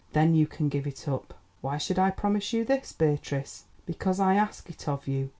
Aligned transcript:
Then 0.13 0.33
you 0.33 0.47
can 0.47 0.67
give 0.67 0.87
it 0.87 1.07
up." 1.07 1.31
"Why 1.61 1.77
should 1.77 1.99
I 1.99 2.09
promise 2.09 2.53
you 2.53 2.65
this, 2.65 2.91
Beatrice?" 2.91 3.65
"Because 3.85 4.19
I 4.19 4.33
ask 4.33 4.67
it 4.67 4.87
of 4.87 5.07
you. 5.07 5.29